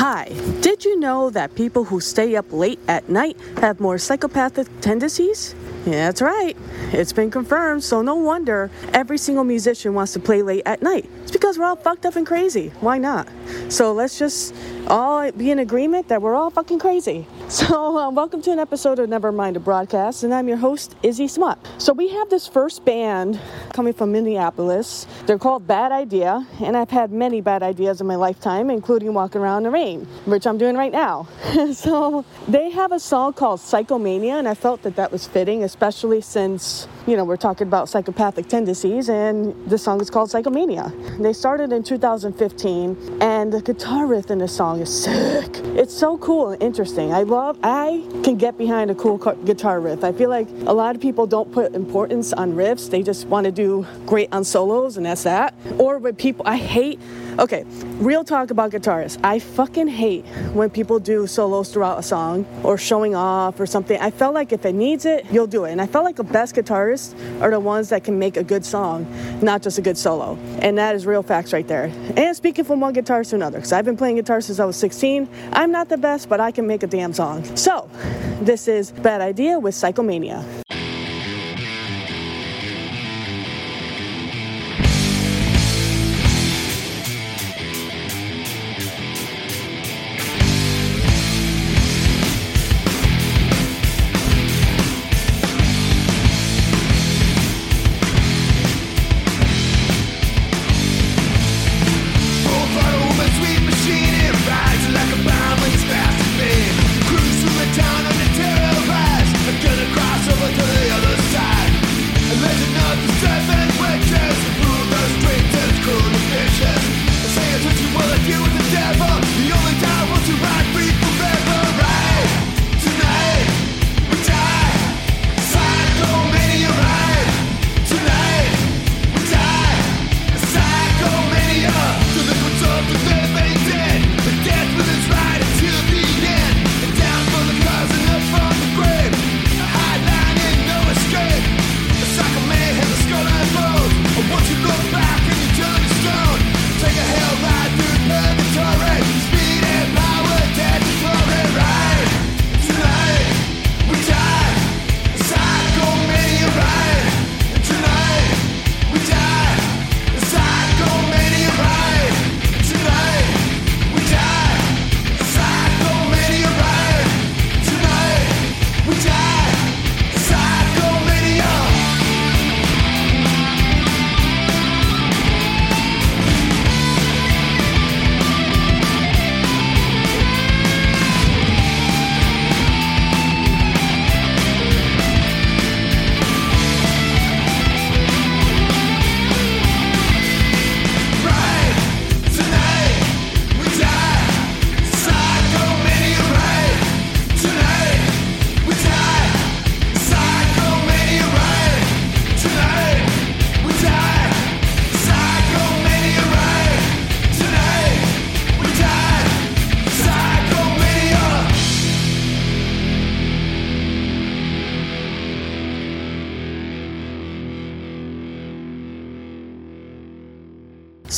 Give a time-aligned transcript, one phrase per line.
[0.00, 4.66] Hi, did you know that people who stay up late at night have more psychopathic
[4.80, 5.54] tendencies?
[5.84, 6.56] Yeah, that's right.
[6.92, 11.04] It's been confirmed, so no wonder every single musician wants to play late at night.
[11.24, 12.72] It's because we're all fucked up and crazy.
[12.80, 13.28] Why not?
[13.68, 14.54] So let's just
[14.90, 17.26] all be in agreement that we're all fucking crazy.
[17.50, 20.94] So, uh, welcome to an episode of Never Mind a Broadcast, and I'm your host,
[21.02, 21.58] Izzy Smut.
[21.78, 23.40] So, we have this first band
[23.72, 25.04] coming from Minneapolis.
[25.26, 29.40] They're called Bad Idea, and I've had many bad ideas in my lifetime, including walking
[29.40, 31.26] around in the rain, which I'm doing right now.
[31.72, 36.20] so, they have a song called Psychomania, and I felt that that was fitting, especially
[36.20, 40.92] since you know, we're talking about psychopathic tendencies, and the song is called Psychomania.
[41.20, 45.48] They started in 2015, and the guitar riff in the song is sick.
[45.76, 47.12] It's so cool and interesting.
[47.12, 50.04] I love, I can get behind a cool guitar riff.
[50.04, 53.44] I feel like a lot of people don't put importance on riffs, they just want
[53.44, 55.54] to do great on solos, and that's that.
[55.78, 56.98] Or when people, I hate,
[57.38, 57.64] okay,
[57.98, 59.18] real talk about guitarists.
[59.22, 64.00] I fucking hate when people do solos throughout a song or showing off or something.
[64.00, 65.72] I felt like if it needs it, you'll do it.
[65.72, 68.64] And I felt like the best guitarists are the ones that can make a good
[68.64, 69.06] song,
[69.42, 70.36] not just a good solo.
[70.60, 71.92] And that is real facts right there.
[72.16, 74.69] And speaking from one guitarist to another, because I've been playing guitar since I was
[74.72, 75.28] 16.
[75.52, 77.44] I'm not the best, but I can make a damn song.
[77.56, 77.88] So,
[78.40, 80.59] this is Bad Idea with Psychomania.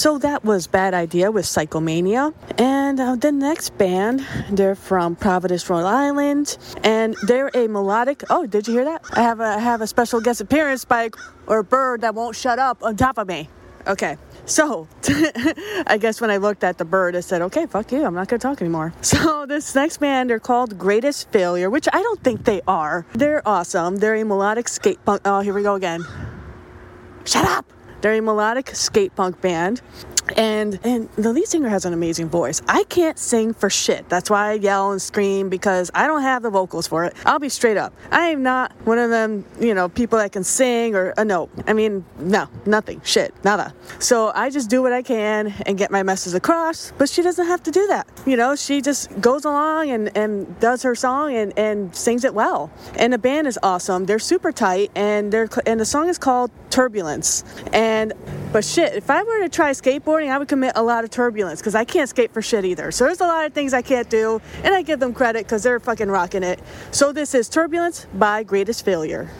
[0.00, 2.32] So that was Bad Idea with Psychomania.
[2.58, 8.24] And uh, the next band, they're from Providence, Rhode Island, and they're a melodic.
[8.30, 9.04] Oh, did you hear that?
[9.12, 11.10] I have a I have a special guest appearance by
[11.46, 13.50] or a bird that won't shut up on top of me.
[13.86, 14.16] Okay.
[14.46, 14.88] So,
[15.86, 18.26] I guess when I looked at the bird, I said, okay, fuck you, I'm not
[18.26, 18.94] gonna talk anymore.
[19.02, 23.04] So, this next band, they're called Greatest Failure, which I don't think they are.
[23.12, 23.96] They're awesome.
[23.96, 25.20] They're a melodic skate punk.
[25.26, 26.06] Oh, here we go again.
[27.26, 27.70] Shut up!
[28.00, 29.82] They're a melodic skate punk band.
[30.36, 32.62] And and the lead singer has an amazing voice.
[32.68, 34.08] I can't sing for shit.
[34.08, 37.14] That's why I yell and scream because I don't have the vocals for it.
[37.24, 37.92] I'll be straight up.
[38.10, 41.24] I am not one of them, you know, people that can sing or uh, a
[41.24, 41.50] note.
[41.66, 43.74] I mean, no, nothing, shit, nada.
[43.98, 46.92] So I just do what I can and get my message across.
[46.98, 48.08] But she doesn't have to do that.
[48.26, 52.34] You know, she just goes along and and does her song and and sings it
[52.34, 52.70] well.
[52.96, 54.06] And the band is awesome.
[54.06, 57.44] They're super tight and they're and the song is called Turbulence.
[57.72, 58.12] And
[58.52, 61.60] but shit, if I were to try skateboarding I would commit a lot of turbulence
[61.60, 62.90] because I can't skate for shit either.
[62.90, 65.62] So there's a lot of things I can't do, and I give them credit because
[65.62, 66.60] they're fucking rocking it.
[66.90, 69.30] So this is Turbulence by Greatest Failure.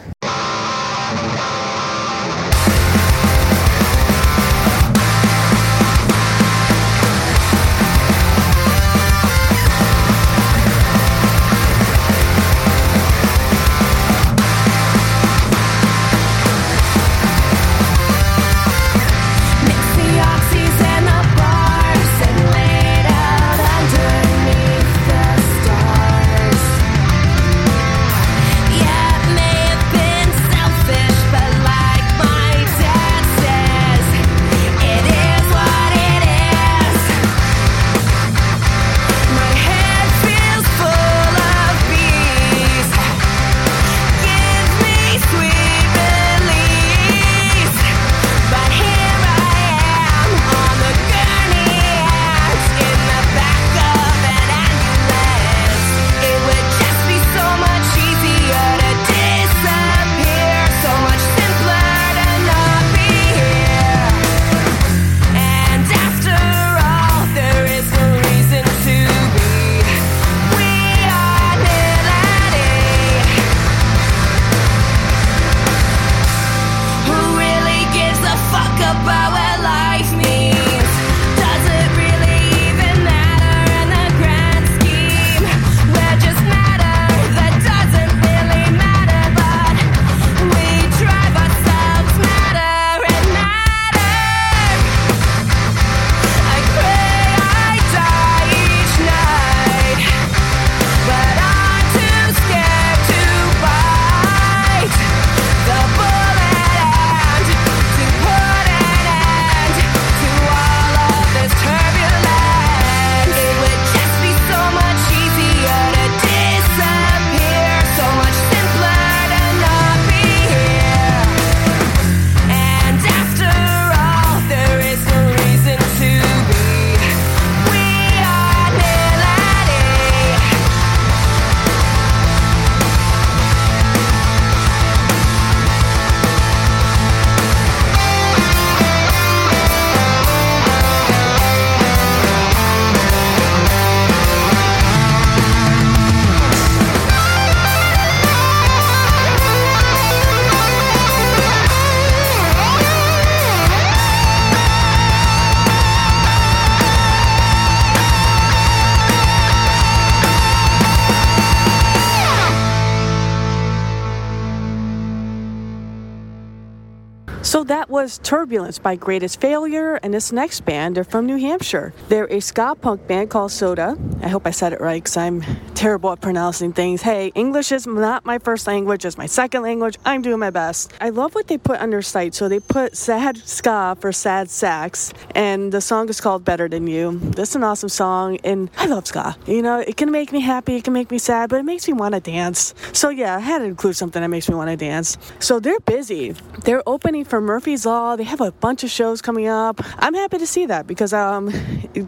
[168.01, 171.93] Was Turbulence by Greatest Failure, and this next band, they're from New Hampshire.
[172.09, 173.95] They're a ska punk band called Sotah.
[174.23, 175.43] I hope I said it right because I'm
[175.75, 177.03] terrible at pronouncing things.
[177.03, 179.97] Hey, English is not my first language, it's my second language.
[180.03, 180.91] I'm doing my best.
[180.99, 182.33] I love what they put on their site.
[182.33, 186.87] So they put sad ska for sad sax, and the song is called Better Than
[186.87, 187.19] You.
[187.19, 189.35] This is an awesome song, and I love ska.
[189.45, 191.87] You know, it can make me happy, it can make me sad, but it makes
[191.87, 192.73] me want to dance.
[192.93, 195.19] So yeah, I had to include something that makes me want to dance.
[195.37, 196.31] So they're busy.
[196.65, 198.15] They're opening for Murphy's Law.
[198.15, 199.81] They have a bunch of shows coming up.
[199.99, 201.51] I'm happy to see that because um,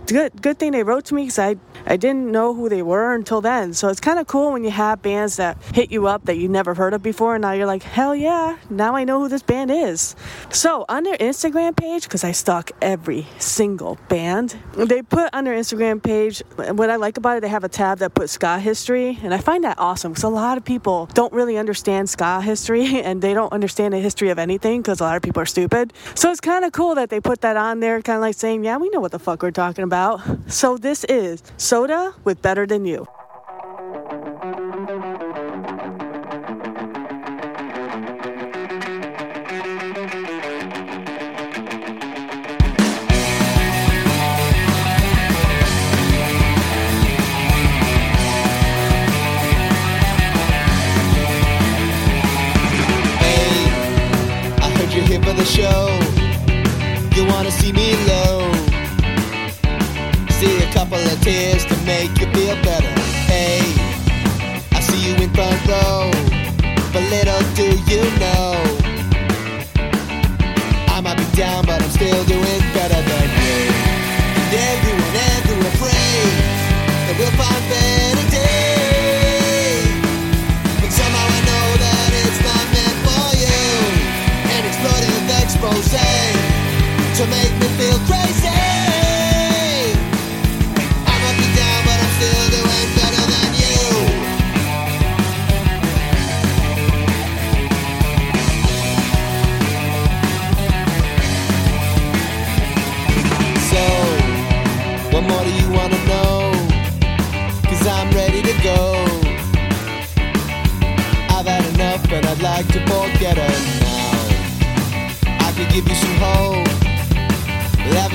[0.06, 3.14] good good thing they wrote to me because I I didn't know who they were
[3.14, 3.74] until then.
[3.74, 6.48] So it's kind of cool when you have bands that hit you up that you
[6.48, 9.44] never heard of before, and now you're like, hell yeah, now I know who this
[9.44, 10.16] band is.
[10.52, 15.56] So on their Instagram page, because I stalk every single band, they put on their
[15.56, 17.42] Instagram page what I like about it.
[17.42, 20.30] They have a tab that puts ska history, and I find that awesome because a
[20.30, 24.40] lot of people don't really understand ska history and they don't understand the history of
[24.40, 25.73] anything because a lot of people are stupid.
[26.16, 28.64] So it's kind of cool that they put that on there, kind of like saying,
[28.64, 30.22] yeah, we know what the fuck we're talking about.
[30.48, 33.08] So this is Sotah with Better Than You.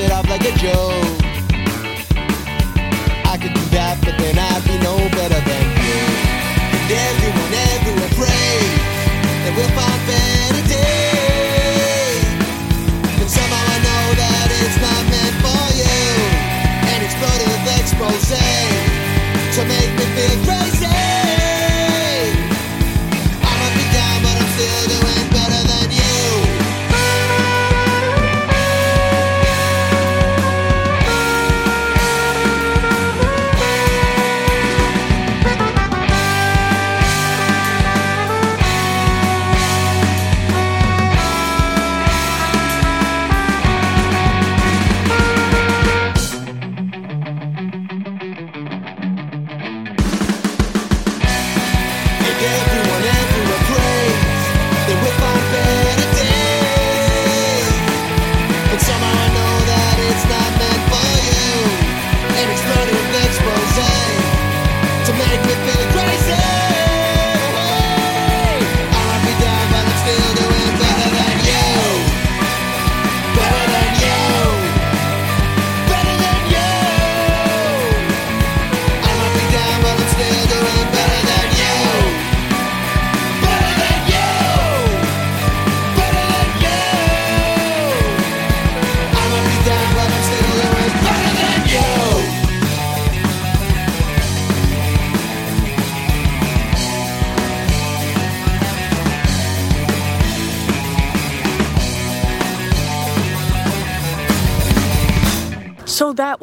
[0.01, 1.08] It off like a joke.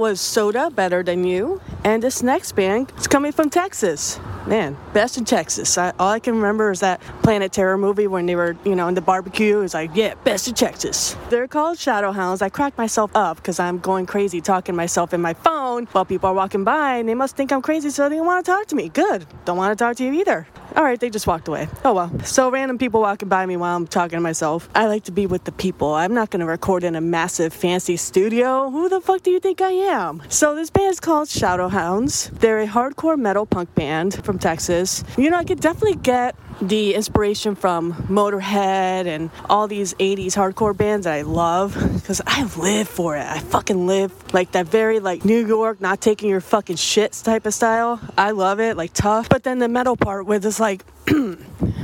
[0.06, 1.60] Was Sotah, Better Than You.
[1.86, 4.20] And this next band is coming from Texas.
[4.48, 5.78] Man, best in Texas.
[5.78, 8.88] I, all I can remember is that Planet Terror movie when they were, you know,
[8.88, 9.62] in the barbecue.
[9.62, 11.16] It's like, yeah, best in Texas.
[11.30, 12.42] They're called Shadowhounds.
[12.42, 16.28] I crack myself up because I'm going crazy talking myself in my phone while people
[16.30, 18.66] are walking by and they must think I'm crazy so they don't want to talk
[18.68, 18.90] to me.
[18.90, 19.28] Good.
[19.46, 20.48] Don't want to talk to you either.
[20.76, 21.68] All right, they just walked away.
[21.84, 22.20] Oh well.
[22.22, 24.70] So random people walking by me while I'm talking to myself.
[24.74, 25.94] I like to be with the people.
[25.94, 28.72] I'm not going to record in a massive fancy studio.
[28.72, 30.24] Who the fuck do you think I am?
[30.30, 31.75] So this band is called Shadowhounds.
[31.76, 35.04] They're a hardcore metal punk band from Texas.
[35.18, 40.76] You know, I could definitely get the inspiration from Motorhead and all these 80s hardcore
[40.76, 43.26] bands that I love because I live for it.
[43.26, 47.46] I fucking live like that very like New York, not taking your fucking shits type
[47.46, 48.00] of style.
[48.18, 49.28] I love it, like tough.
[49.28, 50.86] But then the metal part with this like,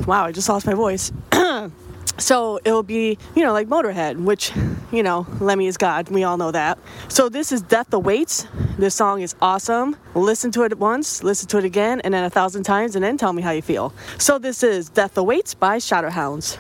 [0.08, 1.12] wow, I just lost my voice.
[2.18, 4.52] So it'll be, you know, like Motorhead, which,
[4.92, 6.10] you know, Lemmy is God.
[6.10, 6.78] We all know that.
[7.08, 8.46] So this is Death Awaits.
[8.78, 9.96] This song is awesome.
[10.14, 13.18] Listen to it once, listen to it again, and then a thousand times, and then
[13.18, 13.94] tell me how you feel.
[14.18, 16.58] So this is Death Awaits by Shadowhounds.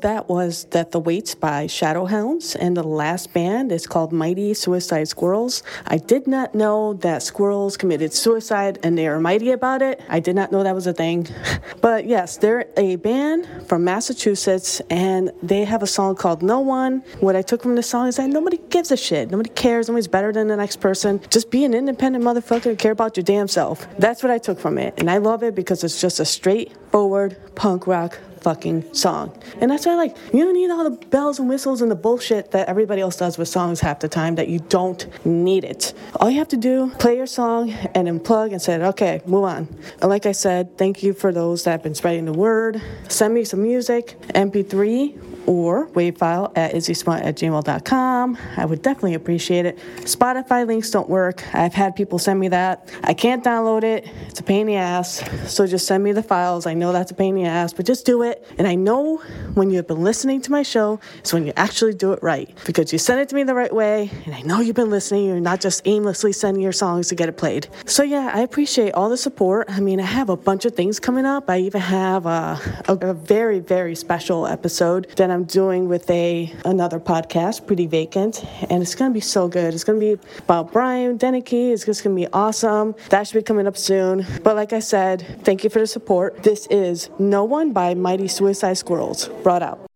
[0.00, 5.62] That was Death Awaits by Shadowhounds, and the last band is called Mighty Suicide Squirrels.
[5.86, 10.00] I did not know that squirrels committed suicide and they are mighty about it.
[10.08, 11.28] I did not know that was a thing.
[11.82, 17.02] But yes, they're a band from Massachusetts, and they have a song called No One.
[17.20, 19.30] What I took from the song is that nobody gives a shit.
[19.30, 19.88] Nobody cares.
[19.88, 21.20] Nobody's better than the next person.
[21.30, 23.86] Just be an independent motherfucker and care about your damn self.
[23.98, 24.94] That's what I took from it.
[24.98, 29.36] And I love it because it's just a straightforward punk rock fucking song.
[29.60, 32.50] And that's why, like, you don't need all the bells and whistles and the bullshit
[32.52, 35.92] that everybody else does with songs half the time that you don't need it.
[36.16, 39.44] All you have to do, play your song and then plug and say, okay, move
[39.44, 39.68] on.
[40.00, 42.80] And like I said, thank you for those that have been spreading the word.
[43.08, 48.38] Send me some music, MP3 or wavefile at izzysmart at gmail.com.
[48.56, 49.78] I would definitely appreciate it.
[50.02, 51.42] Spotify links don't work.
[51.52, 52.88] I've had people send me that.
[53.02, 54.08] I can't download it.
[54.28, 55.24] It's a pain in the ass.
[55.48, 56.66] So just send me the files.
[56.66, 58.46] I know that's a pain in the ass, but just do it.
[58.58, 59.16] And I know
[59.54, 62.92] when you've been listening to my show is when you actually do it right because
[62.92, 64.08] you send it to me the right way.
[64.26, 65.24] And I know you've been listening.
[65.26, 67.66] You're not just aimlessly sending your songs to get it played.
[67.86, 69.66] So yeah, I appreciate all the support.
[69.68, 71.50] I mean, I have a bunch of things coming up.
[71.50, 76.54] I even have a, a, a very, very special episode that I'm doing with a
[76.64, 79.74] another podcast, Pretty Vacant, and it's gonna be so good.
[79.74, 81.72] It's gonna be about Brian Deneke.
[81.72, 82.94] It's just gonna be awesome.
[83.10, 84.26] That should be coming up soon.
[84.42, 86.42] But like I said, thank you for the support.
[86.42, 89.28] This is No One by Mighty Suicide Squirrels.
[89.42, 89.89] Brought out.